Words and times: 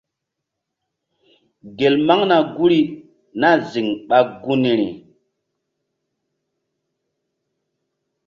Gel 1.77 1.95
maŋna 2.07 2.37
guri 2.55 2.81
nah 3.39 3.57
ziŋ 3.69 3.87
ɓa 4.07 4.17
gunri. 4.41 4.89